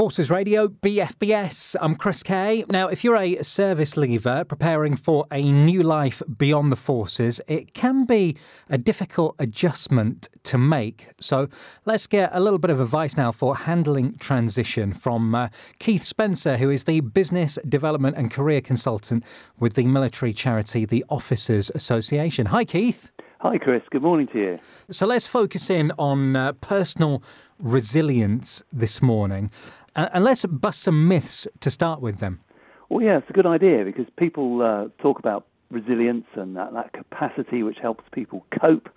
Forces 0.00 0.30
Radio, 0.30 0.66
BFBS. 0.66 1.76
I'm 1.78 1.94
Chris 1.94 2.22
Kay. 2.22 2.64
Now, 2.70 2.88
if 2.88 3.04
you're 3.04 3.18
a 3.18 3.42
service 3.42 3.98
leaver 3.98 4.46
preparing 4.46 4.96
for 4.96 5.26
a 5.30 5.52
new 5.52 5.82
life 5.82 6.22
beyond 6.38 6.72
the 6.72 6.76
forces, 6.76 7.38
it 7.46 7.74
can 7.74 8.06
be 8.06 8.38
a 8.70 8.78
difficult 8.78 9.36
adjustment 9.38 10.30
to 10.44 10.56
make. 10.56 11.08
So, 11.20 11.50
let's 11.84 12.06
get 12.06 12.30
a 12.32 12.40
little 12.40 12.58
bit 12.58 12.70
of 12.70 12.80
advice 12.80 13.14
now 13.14 13.30
for 13.30 13.54
handling 13.54 14.16
transition 14.16 14.94
from 14.94 15.34
uh, 15.34 15.48
Keith 15.80 16.04
Spencer, 16.04 16.56
who 16.56 16.70
is 16.70 16.84
the 16.84 17.00
business 17.00 17.58
development 17.68 18.16
and 18.16 18.30
career 18.30 18.62
consultant 18.62 19.22
with 19.58 19.74
the 19.74 19.86
military 19.86 20.32
charity, 20.32 20.86
the 20.86 21.04
Officers 21.10 21.70
Association. 21.74 22.46
Hi, 22.46 22.64
Keith. 22.64 23.10
Hi, 23.40 23.58
Chris. 23.58 23.82
Good 23.90 24.02
morning 24.02 24.28
to 24.28 24.38
you. 24.38 24.58
So, 24.90 25.06
let's 25.06 25.26
focus 25.26 25.68
in 25.68 25.92
on 25.98 26.36
uh, 26.36 26.54
personal 26.54 27.22
resilience 27.62 28.62
this 28.72 29.02
morning. 29.02 29.50
And 29.96 30.24
let's 30.24 30.44
bust 30.46 30.82
some 30.82 31.08
myths 31.08 31.48
to 31.60 31.70
start 31.70 32.00
with 32.00 32.18
them. 32.18 32.40
Well, 32.88 33.04
yeah, 33.04 33.18
it's 33.18 33.30
a 33.30 33.32
good 33.32 33.46
idea 33.46 33.84
because 33.84 34.06
people 34.16 34.62
uh, 34.62 34.88
talk 35.02 35.18
about 35.18 35.46
resilience 35.70 36.26
and 36.34 36.56
that, 36.56 36.72
that 36.72 36.92
capacity 36.92 37.62
which 37.62 37.78
helps 37.80 38.04
people 38.12 38.44
cope 38.60 38.88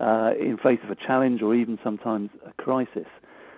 uh, 0.00 0.32
in 0.38 0.58
face 0.62 0.80
of 0.84 0.90
a 0.90 0.94
challenge 0.94 1.42
or 1.42 1.54
even 1.54 1.78
sometimes 1.82 2.30
a 2.46 2.52
crisis. 2.62 3.06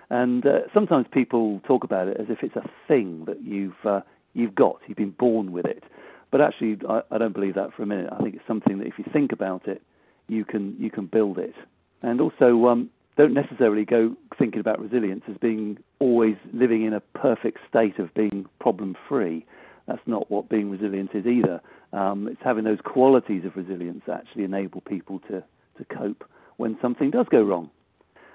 And 0.09 0.45
uh, 0.45 0.59
sometimes 0.73 1.07
people 1.11 1.61
talk 1.65 1.83
about 1.83 2.07
it 2.07 2.17
as 2.19 2.27
if 2.29 2.39
it's 2.43 2.55
a 2.55 2.69
thing 2.87 3.25
that 3.25 3.41
you've 3.41 3.85
uh, 3.85 4.01
you've 4.33 4.55
got, 4.55 4.77
you've 4.87 4.97
been 4.97 5.11
born 5.11 5.51
with 5.51 5.65
it. 5.65 5.83
But 6.31 6.41
actually, 6.41 6.79
I, 6.87 7.01
I 7.11 7.17
don't 7.17 7.33
believe 7.33 7.55
that 7.55 7.73
for 7.73 7.83
a 7.83 7.85
minute. 7.85 8.09
I 8.11 8.21
think 8.21 8.35
it's 8.35 8.47
something 8.47 8.79
that 8.79 8.87
if 8.87 8.93
you 8.97 9.05
think 9.11 9.31
about 9.31 9.67
it, 9.67 9.81
you 10.27 10.45
can 10.45 10.75
you 10.79 10.89
can 10.89 11.05
build 11.05 11.37
it. 11.37 11.55
And 12.01 12.19
also, 12.19 12.67
um, 12.67 12.89
don't 13.21 13.33
necessarily 13.35 13.85
go 13.85 14.15
thinking 14.39 14.59
about 14.59 14.79
resilience 14.79 15.21
as 15.29 15.37
being 15.37 15.77
always 15.99 16.35
living 16.53 16.83
in 16.83 16.91
a 16.93 16.99
perfect 16.99 17.59
state 17.69 17.99
of 17.99 18.11
being 18.15 18.47
problem 18.59 18.97
free. 19.07 19.45
That's 19.87 20.01
not 20.07 20.31
what 20.31 20.49
being 20.49 20.71
resilient 20.71 21.11
is 21.13 21.27
either. 21.27 21.61
Um, 21.93 22.27
it's 22.27 22.41
having 22.43 22.63
those 22.63 22.79
qualities 22.83 23.45
of 23.45 23.55
resilience 23.55 24.01
that 24.07 24.21
actually 24.21 24.45
enable 24.45 24.81
people 24.81 25.19
to, 25.29 25.43
to 25.77 25.85
cope 25.85 26.23
when 26.57 26.79
something 26.81 27.11
does 27.11 27.27
go 27.29 27.43
wrong. 27.43 27.69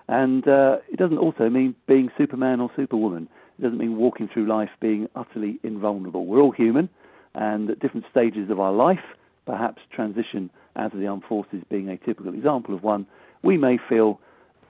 And 0.06 0.46
uh, 0.46 0.76
it 0.88 0.98
doesn't 0.98 1.18
also 1.18 1.50
mean 1.50 1.74
being 1.88 2.12
Superman 2.16 2.60
or 2.60 2.70
Superwoman. 2.76 3.28
It 3.58 3.62
doesn't 3.62 3.78
mean 3.78 3.96
walking 3.96 4.28
through 4.32 4.46
life 4.46 4.70
being 4.78 5.08
utterly 5.16 5.58
invulnerable. 5.64 6.26
We're 6.26 6.40
all 6.40 6.52
human, 6.52 6.88
and 7.34 7.70
at 7.70 7.80
different 7.80 8.06
stages 8.08 8.50
of 8.50 8.60
our 8.60 8.72
life, 8.72 9.02
perhaps 9.46 9.82
transition 9.90 10.48
out 10.76 10.94
of 10.94 11.00
the 11.00 11.08
armed 11.08 11.24
forces 11.28 11.64
being 11.68 11.88
a 11.88 11.96
typical 11.96 12.32
example 12.32 12.72
of 12.72 12.84
one, 12.84 13.04
we 13.42 13.56
may 13.56 13.78
feel 13.88 14.20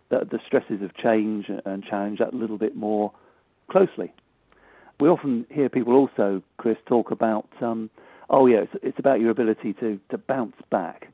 the, 0.08 0.26
the 0.30 0.38
stresses 0.46 0.82
of 0.82 0.94
change 0.96 1.46
and 1.64 1.84
challenge 1.84 2.18
that 2.18 2.34
little 2.34 2.58
bit 2.58 2.76
more 2.76 3.12
closely. 3.70 4.12
We 4.98 5.08
often 5.08 5.46
hear 5.50 5.68
people 5.68 5.94
also, 5.94 6.42
Chris, 6.56 6.78
talk 6.86 7.10
about, 7.10 7.48
um, 7.60 7.90
oh 8.30 8.46
yeah, 8.46 8.58
it's, 8.58 8.72
it's 8.82 8.98
about 8.98 9.20
your 9.20 9.30
ability 9.30 9.74
to, 9.74 10.00
to 10.10 10.18
bounce 10.18 10.56
back. 10.70 11.08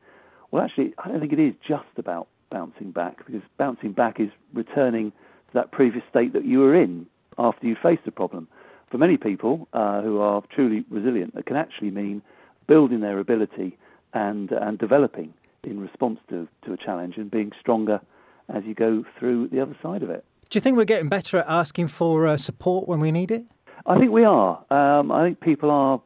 Well, 0.51 0.63
actually, 0.63 0.95
I 0.99 1.09
don't 1.09 1.21
think 1.21 1.33
it 1.33 1.41
is 1.41 1.55
just 1.67 1.89
about 1.97 2.29
bouncing 2.51 2.93
back 2.93 3.25
because 3.27 3.43
bouncing 3.59 3.93
back 3.93 4.21
is 4.21 4.29
returning 4.53 5.11
to 5.11 5.55
that 5.55 5.73
previous 5.73 6.05
state 6.11 6.33
that 6.35 6.45
you 6.45 6.59
were 6.61 6.75
in 6.75 7.07
after 7.39 7.67
you 7.67 7.77
faced 7.83 8.07
a 8.07 8.13
problem. 8.13 8.47
For 8.91 8.99
many 8.99 9.17
people 9.17 9.67
uh, 9.73 10.03
who 10.03 10.21
are 10.21 10.43
truly 10.55 10.85
resilient, 10.91 11.35
it 11.35 11.47
can 11.47 11.57
actually 11.57 11.91
mean 11.91 12.23
building 12.69 13.01
their 13.01 13.19
ability 13.19 13.79
and 14.13 14.53
and 14.53 14.79
developing 14.79 15.33
in 15.65 15.81
response 15.81 16.19
to, 16.29 16.47
to 16.67 16.73
a 16.73 16.77
challenge 16.77 17.17
and 17.17 17.31
being 17.31 17.53
stronger 17.59 18.01
as 18.49 18.65
you 18.65 18.75
go 18.75 19.05
through 19.19 19.49
the 19.49 19.61
other 19.61 19.77
side 19.83 20.03
of 20.03 20.11
it. 20.11 20.25
Do 20.51 20.57
you 20.57 20.61
think 20.61 20.77
we're 20.77 20.85
getting 20.85 21.09
better 21.09 21.39
at 21.39 21.47
asking 21.49 21.89
for 21.89 22.27
uh, 22.27 22.37
support 22.37 22.87
when 22.87 23.01
we 23.01 23.11
need 23.11 23.31
it? 23.31 23.45
I 23.87 23.99
think 23.99 24.13
we 24.13 24.25
are. 24.25 24.63
Um, 24.71 25.11
I 25.11 25.25
think 25.25 25.41
people 25.41 25.71
are 25.71 26.01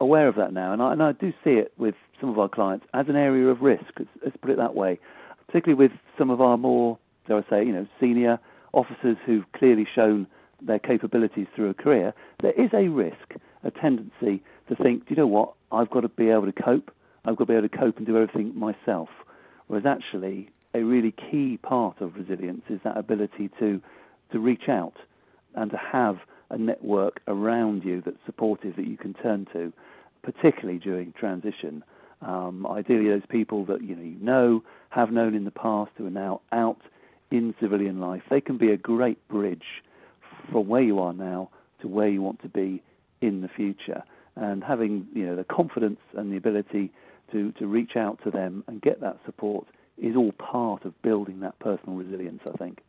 aware 0.00 0.28
of 0.28 0.36
that 0.36 0.52
now, 0.52 0.72
and 0.72 0.80
I, 0.80 0.92
and 0.92 1.02
I, 1.02 1.12
do 1.12 1.32
see 1.42 1.50
it 1.50 1.72
with 1.76 1.94
some 2.20 2.30
of 2.30 2.38
our 2.38 2.48
clients 2.48 2.86
as 2.94 3.08
an 3.08 3.16
area 3.16 3.48
of 3.48 3.60
risk. 3.60 3.84
Let's, 3.98 4.10
let's 4.24 4.36
put 4.36 4.50
it 4.50 4.56
that 4.56 4.74
way, 4.74 5.00
particularly 5.46 5.78
with 5.88 5.98
some 6.16 6.30
of 6.30 6.40
our 6.40 6.56
more, 6.56 6.98
dare 7.26 7.38
I 7.38 7.50
say, 7.50 7.64
you 7.64 7.72
know, 7.72 7.86
senior 8.00 8.38
officers 8.72 9.16
who've 9.26 9.50
clearly 9.52 9.86
shown 9.94 10.26
their 10.62 10.78
capabilities 10.78 11.46
through 11.54 11.70
a 11.70 11.74
career. 11.74 12.14
There 12.40 12.52
is 12.52 12.70
a 12.72 12.88
risk, 12.88 13.34
a 13.64 13.70
tendency 13.70 14.42
to 14.68 14.76
think, 14.76 15.06
do 15.06 15.10
you 15.10 15.16
know 15.16 15.26
what? 15.26 15.54
I've 15.72 15.90
got 15.90 16.00
to 16.00 16.08
be 16.08 16.30
able 16.30 16.46
to 16.46 16.52
cope. 16.52 16.90
I've 17.24 17.36
got 17.36 17.44
to 17.44 17.52
be 17.52 17.54
able 17.54 17.68
to 17.68 17.76
cope 17.76 17.98
and 17.98 18.06
do 18.06 18.16
everything 18.16 18.58
myself. 18.58 19.08
Whereas 19.66 19.86
actually, 19.86 20.50
a 20.74 20.82
really 20.82 21.12
key 21.12 21.58
part 21.62 22.00
of 22.00 22.16
resilience 22.16 22.62
is 22.68 22.80
that 22.84 22.96
ability 22.96 23.50
to 23.58 23.80
to 24.32 24.38
reach 24.38 24.68
out 24.68 24.94
and 25.54 25.70
to 25.70 25.76
have 25.76 26.18
a 26.50 26.58
network 26.58 27.20
around 27.28 27.84
you 27.84 28.02
that's 28.04 28.18
supportive 28.26 28.76
that 28.76 28.86
you 28.86 28.96
can 28.96 29.14
turn 29.14 29.46
to, 29.52 29.72
particularly 30.22 30.78
during 30.78 31.12
transition. 31.12 31.82
Um, 32.20 32.66
ideally, 32.66 33.08
those 33.08 33.26
people 33.28 33.64
that 33.66 33.82
you 33.82 33.96
know 33.96 34.02
you 34.02 34.16
know 34.20 34.62
have 34.90 35.10
known 35.10 35.34
in 35.34 35.44
the 35.44 35.50
past 35.50 35.92
who 35.96 36.06
are 36.06 36.10
now 36.10 36.40
out 36.52 36.80
in 37.30 37.54
civilian 37.60 38.00
life, 38.00 38.22
they 38.30 38.40
can 38.40 38.58
be 38.58 38.70
a 38.72 38.76
great 38.76 39.26
bridge 39.28 39.82
from 40.50 40.66
where 40.66 40.82
you 40.82 40.98
are 40.98 41.12
now 41.12 41.50
to 41.80 41.88
where 41.88 42.08
you 42.08 42.22
want 42.22 42.40
to 42.42 42.48
be 42.48 42.82
in 43.20 43.40
the 43.40 43.48
future. 43.48 44.02
And 44.36 44.62
having 44.62 45.06
you 45.14 45.26
know 45.26 45.36
the 45.36 45.44
confidence 45.44 46.00
and 46.16 46.32
the 46.32 46.36
ability 46.36 46.92
to 47.32 47.52
to 47.52 47.66
reach 47.66 47.96
out 47.96 48.18
to 48.24 48.30
them 48.30 48.64
and 48.66 48.80
get 48.80 49.00
that 49.00 49.18
support 49.24 49.66
is 50.00 50.16
all 50.16 50.32
part 50.32 50.84
of 50.84 51.00
building 51.02 51.40
that 51.40 51.58
personal 51.58 51.96
resilience, 51.96 52.42
I 52.46 52.56
think. 52.56 52.80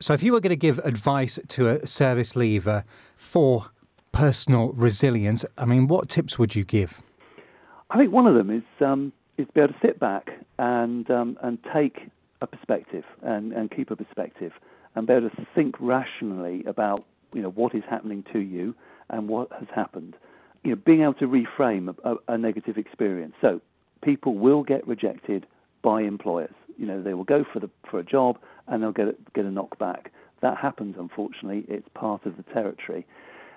So, 0.00 0.12
if 0.12 0.22
you 0.22 0.32
were 0.32 0.40
going 0.40 0.50
to 0.50 0.56
give 0.56 0.78
advice 0.80 1.38
to 1.48 1.68
a 1.68 1.86
service 1.86 2.36
leaver 2.36 2.84
for 3.14 3.66
personal 4.12 4.72
resilience, 4.72 5.44
I 5.56 5.64
mean, 5.64 5.86
what 5.86 6.08
tips 6.08 6.38
would 6.38 6.54
you 6.54 6.64
give? 6.64 7.00
I 7.90 7.96
think 7.96 8.12
one 8.12 8.26
of 8.26 8.34
them 8.34 8.50
is 8.50 8.84
um, 8.84 9.12
is 9.38 9.46
to 9.46 9.52
be 9.52 9.60
able 9.60 9.72
to 9.72 9.78
sit 9.80 9.98
back 10.00 10.30
and 10.58 11.08
um, 11.10 11.38
and 11.42 11.58
take 11.72 12.08
a 12.40 12.46
perspective 12.46 13.04
and, 13.22 13.52
and 13.52 13.70
keep 13.70 13.90
a 13.90 13.96
perspective 13.96 14.52
and 14.94 15.06
be 15.06 15.12
able 15.12 15.30
to 15.30 15.46
think 15.54 15.76
rationally 15.80 16.64
about 16.66 17.04
you 17.32 17.42
know 17.42 17.50
what 17.50 17.74
is 17.74 17.82
happening 17.88 18.24
to 18.32 18.40
you 18.40 18.74
and 19.10 19.28
what 19.28 19.50
has 19.52 19.68
happened. 19.74 20.16
You 20.64 20.70
know, 20.70 20.76
being 20.76 21.02
able 21.02 21.14
to 21.14 21.28
reframe 21.28 21.94
a, 22.04 22.12
a, 22.12 22.34
a 22.34 22.38
negative 22.38 22.78
experience. 22.78 23.34
So 23.40 23.60
people 24.02 24.34
will 24.34 24.62
get 24.62 24.86
rejected 24.86 25.46
by 25.84 26.02
employers. 26.02 26.54
You 26.76 26.86
know, 26.86 27.00
they 27.00 27.14
will 27.14 27.24
go 27.24 27.44
for 27.52 27.60
the 27.60 27.70
for 27.88 28.00
a 28.00 28.02
job 28.02 28.38
and 28.66 28.82
they'll 28.82 28.90
get 28.92 29.08
a, 29.08 29.14
get 29.34 29.44
a 29.44 29.48
knockback. 29.48 30.06
That 30.42 30.56
happens, 30.56 30.96
unfortunately. 30.98 31.64
It's 31.68 31.86
part 31.94 32.26
of 32.26 32.36
the 32.36 32.42
territory. 32.54 33.06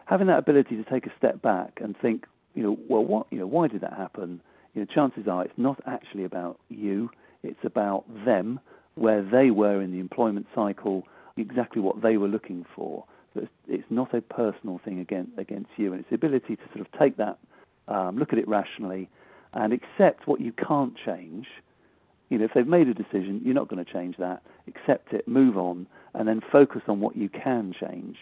Having 0.06 0.28
that 0.28 0.38
ability 0.38 0.76
to 0.76 0.84
take 0.84 1.08
a 1.08 1.12
step 1.18 1.42
back 1.42 1.80
and 1.82 1.96
think, 2.00 2.26
you 2.54 2.64
know, 2.64 2.78
well, 2.88 3.04
what, 3.04 3.28
you 3.32 3.40
know, 3.40 3.48
why 3.48 3.68
did 3.68 3.82
that 3.82 3.94
happen? 3.94 4.42
You 4.74 4.82
know, 4.82 4.88
chances 4.94 5.28
are 5.28 5.44
it's 5.44 5.58
not 5.58 5.80
actually 5.88 6.24
about 6.24 6.60
you. 6.70 7.10
It's 7.44 7.60
about 7.64 8.06
them, 8.26 8.60
where 8.96 9.24
they 9.24 9.52
were 9.52 9.82
in 9.82 9.92
the 9.92 10.00
employment 10.00 10.48
cycle, 10.54 11.04
exactly 11.38 11.82
what 11.82 12.02
they 12.02 12.18
were 12.18 12.28
looking 12.28 12.66
for. 12.76 13.06
So 13.34 13.48
it's, 13.68 13.84
not 13.90 14.14
a 14.14 14.22
personal 14.22 14.80
thing 14.84 15.00
against 15.00 15.32
against 15.38 15.70
you, 15.78 15.94
and 15.94 16.02
it's 16.02 16.10
the 16.10 16.16
ability 16.16 16.56
to 16.56 16.64
sort 16.74 16.82
of 16.82 16.88
take 17.00 17.18
that, 17.18 17.38
um, 17.88 18.18
look 18.18 18.34
at 18.34 18.40
it 18.40 18.48
rationally, 18.48 19.10
and 19.54 19.72
accept 19.74 20.28
what 20.28 20.42
you 20.42 20.52
can't 20.52 20.94
change 21.06 21.48
you 22.30 22.38
know, 22.38 22.46
if 22.46 22.52
they've 22.54 22.68
made 22.68 22.88
a 22.88 22.94
decision, 22.94 23.42
you're 23.44 23.56
not 23.56 23.68
going 23.68 23.84
to 23.84 23.92
change 23.92 24.18
that. 24.18 24.42
Accept 24.68 25.14
it, 25.14 25.28
move 25.28 25.58
on, 25.58 25.88
and 26.14 26.28
then 26.28 26.42
focus 26.52 26.82
on 26.88 27.00
what 27.00 27.16
you 27.16 27.30
can 27.30 27.74
change. 27.80 28.18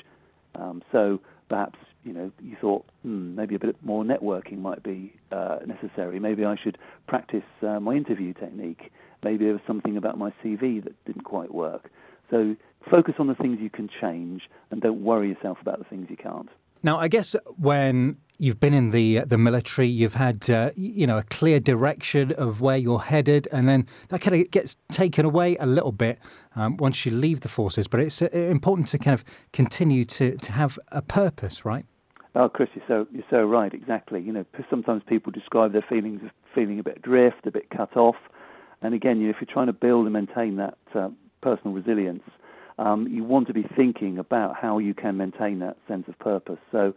Um, 0.55 0.83
so 0.91 1.19
perhaps 1.49 1.77
you 2.03 2.13
know 2.13 2.31
you 2.41 2.55
thought 2.59 2.85
hmm, 3.03 3.35
maybe 3.35 3.55
a 3.55 3.59
bit 3.59 3.75
more 3.83 4.03
networking 4.03 4.59
might 4.59 4.83
be 4.83 5.13
uh, 5.31 5.57
necessary. 5.65 6.19
Maybe 6.19 6.45
I 6.45 6.55
should 6.55 6.77
practice 7.07 7.43
uh, 7.61 7.79
my 7.79 7.93
interview 7.93 8.33
technique. 8.33 8.91
Maybe 9.23 9.45
there 9.45 9.53
was 9.53 9.61
something 9.67 9.97
about 9.97 10.17
my 10.17 10.31
CV 10.43 10.83
that 10.83 10.93
didn't 11.05 11.23
quite 11.23 11.53
work. 11.53 11.89
So 12.29 12.55
focus 12.89 13.15
on 13.19 13.27
the 13.27 13.35
things 13.35 13.57
you 13.59 13.69
can 13.69 13.89
change, 14.01 14.43
and 14.71 14.81
don't 14.81 15.03
worry 15.03 15.29
yourself 15.29 15.57
about 15.61 15.79
the 15.79 15.85
things 15.85 16.07
you 16.09 16.17
can't. 16.17 16.49
Now, 16.83 16.99
I 16.99 17.07
guess 17.07 17.35
when 17.57 18.17
you've 18.37 18.59
been 18.59 18.73
in 18.73 18.91
the 18.91 19.19
uh, 19.19 19.25
the 19.25 19.37
military, 19.37 19.87
you've 19.87 20.15
had 20.15 20.49
uh, 20.49 20.71
you 20.75 21.07
know 21.07 21.17
a 21.17 21.23
clear 21.23 21.59
direction 21.59 22.31
of 22.33 22.61
where 22.61 22.77
you're 22.77 22.99
headed, 22.99 23.47
and 23.51 23.67
then 23.67 23.87
that 24.09 24.21
kind 24.21 24.39
of 24.39 24.51
gets 24.51 24.77
taken 24.91 25.25
away 25.25 25.55
a 25.57 25.65
little 25.65 25.91
bit 25.91 26.19
um, 26.55 26.77
once 26.77 27.05
you 27.05 27.11
leave 27.11 27.41
the 27.41 27.49
forces. 27.49 27.87
But 27.87 27.99
it's 28.01 28.21
uh, 28.21 28.27
important 28.31 28.87
to 28.89 28.97
kind 28.97 29.13
of 29.13 29.23
continue 29.53 30.05
to 30.05 30.37
to 30.37 30.51
have 30.51 30.77
a 30.91 31.01
purpose, 31.01 31.65
right? 31.65 31.85
Oh, 32.35 32.49
Chris, 32.49 32.69
you're 32.75 32.85
so 32.87 33.07
you're 33.11 33.23
so 33.29 33.43
right. 33.43 33.73
Exactly. 33.73 34.21
You 34.21 34.33
know, 34.33 34.45
sometimes 34.69 35.03
people 35.07 35.31
describe 35.31 35.71
their 35.71 35.85
feelings 35.87 36.21
of 36.23 36.31
feeling 36.53 36.79
a 36.79 36.83
bit 36.83 36.97
adrift, 36.97 37.45
a 37.47 37.51
bit 37.51 37.69
cut 37.69 37.95
off, 37.95 38.17
and 38.81 38.93
again, 38.93 39.19
you 39.19 39.25
know, 39.25 39.29
if 39.31 39.37
you're 39.39 39.53
trying 39.53 39.67
to 39.67 39.73
build 39.73 40.05
and 40.05 40.13
maintain 40.13 40.57
that 40.57 40.77
uh, 40.93 41.09
personal 41.41 41.73
resilience 41.73 42.23
um, 42.77 43.07
you 43.07 43.23
want 43.23 43.47
to 43.47 43.53
be 43.53 43.65
thinking 43.75 44.17
about 44.17 44.55
how 44.55 44.77
you 44.77 44.93
can 44.93 45.17
maintain 45.17 45.59
that 45.59 45.77
sense 45.87 46.07
of 46.07 46.17
purpose. 46.19 46.59
So, 46.71 46.93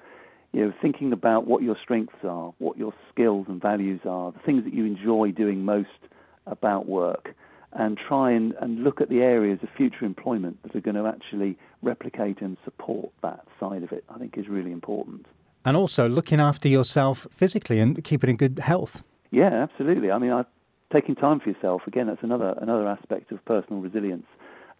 you 0.52 0.64
know, 0.64 0.72
thinking 0.80 1.12
about 1.12 1.46
what 1.46 1.62
your 1.62 1.76
strengths 1.80 2.24
are, 2.24 2.52
what 2.58 2.78
your 2.78 2.92
skills 3.12 3.46
and 3.48 3.60
values 3.60 4.00
are, 4.04 4.32
the 4.32 4.38
things 4.40 4.64
that 4.64 4.74
you 4.74 4.84
enjoy 4.84 5.30
doing 5.30 5.64
most 5.64 5.88
about 6.46 6.88
work, 6.88 7.34
and 7.72 7.98
try 7.98 8.30
and, 8.32 8.54
and 8.60 8.82
look 8.82 9.00
at 9.00 9.10
the 9.10 9.20
areas 9.20 9.58
of 9.62 9.68
future 9.76 10.04
employment 10.04 10.62
that 10.62 10.74
are 10.74 10.80
going 10.80 10.96
to 10.96 11.06
actually 11.06 11.56
replicate 11.82 12.40
and 12.40 12.56
support 12.64 13.10
that 13.22 13.44
side 13.60 13.82
of 13.82 13.92
it, 13.92 14.04
I 14.08 14.18
think 14.18 14.38
is 14.38 14.48
really 14.48 14.72
important. 14.72 15.26
And 15.64 15.76
also 15.76 16.08
looking 16.08 16.40
after 16.40 16.66
yourself 16.66 17.26
physically 17.30 17.78
and 17.78 18.02
keeping 18.02 18.30
in 18.30 18.36
good 18.36 18.58
health. 18.60 19.02
Yeah, 19.30 19.52
absolutely. 19.52 20.10
I 20.10 20.18
mean, 20.18 20.32
I, 20.32 20.44
taking 20.92 21.14
time 21.14 21.40
for 21.40 21.50
yourself, 21.50 21.82
again, 21.86 22.06
that's 22.06 22.22
another, 22.22 22.54
another 22.60 22.88
aspect 22.88 23.32
of 23.32 23.44
personal 23.44 23.82
resilience. 23.82 24.26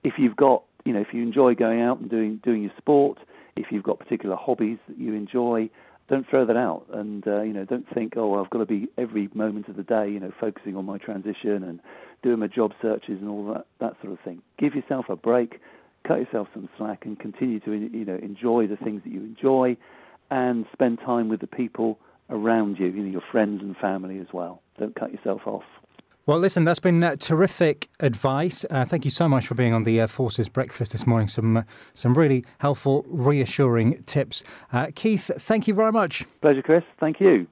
If 0.03 0.15
you've 0.17 0.37
got, 0.37 0.63
you 0.89 0.95
know, 0.95 1.01
if 1.01 1.09
you 1.13 1.23
enjoy 1.23 1.55
going 1.55 1.83
out 1.83 2.01
and 2.01 2.09
doing, 2.09 2.41
doing 2.43 2.63
your 2.63 2.73
sport, 2.79 3.19
if 3.57 3.67
you've 3.71 3.83
got 3.83 3.99
particular 3.99 4.37
hobbies 4.37 4.79
that 4.89 4.99
you 4.99 5.13
enjoy, 5.13 5.69
don't 6.09 6.27
throw 6.31 6.47
that 6.47 6.57
out 6.57 6.87
and 6.95 7.29
uh, 7.29 7.43
you 7.43 7.53
know 7.53 7.67
don't 7.67 7.85
think 7.93 8.15
oh 8.17 8.43
I've 8.43 8.49
got 8.49 8.61
to 8.61 8.65
be 8.65 8.89
every 8.97 9.29
moment 9.35 9.69
of 9.69 9.77
the 9.77 9.83
day 9.83 10.09
you 10.09 10.19
know 10.19 10.33
focusing 10.41 10.75
on 10.75 10.87
my 10.87 10.97
transition 10.97 11.63
and 11.63 11.81
doing 12.23 12.39
my 12.39 12.47
job 12.47 12.73
searches 12.81 13.19
and 13.21 13.29
all 13.29 13.53
that 13.53 13.67
that 13.81 13.93
sort 14.01 14.15
of 14.15 14.21
thing. 14.21 14.41
Give 14.59 14.75
yourself 14.75 15.11
a 15.11 15.17
break, 15.17 15.61
cut 16.07 16.21
yourself 16.21 16.49
some 16.55 16.71
slack, 16.79 17.05
and 17.05 17.19
continue 17.19 17.61
to 17.61 17.73
you 17.73 18.07
know 18.07 18.19
enjoy 18.23 18.67
the 18.67 18.77
things 18.77 19.03
that 19.05 19.13
you 19.13 19.21
enjoy, 19.21 19.77
and 20.31 20.65
spend 20.73 21.01
time 21.05 21.29
with 21.29 21.41
the 21.41 21.47
people 21.47 21.99
around 22.31 22.79
you, 22.79 22.87
you 22.87 23.03
know 23.03 23.11
your 23.11 23.23
friends 23.31 23.61
and 23.61 23.77
family 23.77 24.19
as 24.19 24.29
well. 24.33 24.63
Don't 24.79 24.95
cut 24.95 25.13
yourself 25.13 25.43
off. 25.45 25.65
Well, 26.29 26.39
listen, 26.39 26.65
that's 26.65 26.79
been 26.79 27.03
uh, 27.03 27.17
terrific 27.17 27.89
advice. 28.01 28.67
Uh, 28.69 28.85
thank 28.85 29.07
you 29.07 29.11
so 29.11 29.31
much 29.31 29.47
for 29.47 29.55
being 29.55 29.73
on 29.73 29.85
the 29.85 29.99
uh, 30.03 30.07
Forces 30.07 30.51
Breakfast 30.51 30.93
this 30.93 31.07
morning. 31.07 31.27
Some 31.27 31.57
uh, 31.57 31.63
some 31.95 32.13
really 32.13 32.45
helpful, 32.59 33.07
reassuring 33.09 34.03
tips. 34.03 34.45
Uh, 34.71 34.89
Keith, 34.95 35.31
thank 35.39 35.67
you 35.67 35.73
very 35.73 35.91
much. 35.91 36.27
Pleasure, 36.43 36.61
Chris. 36.61 36.85
Thank 37.01 37.19
you. 37.19 37.47